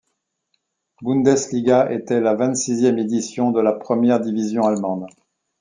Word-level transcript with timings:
Bundesliga 1.03 1.91
était 1.91 2.21
la 2.21 2.33
vingt-sixième 2.33 2.97
édition 2.97 3.51
de 3.51 3.61
la 3.61 3.71
première 3.73 4.19
division 4.19 4.63
allemande. 4.63 5.05